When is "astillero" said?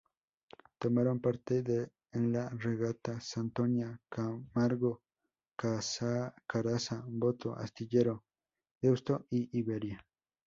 7.55-8.25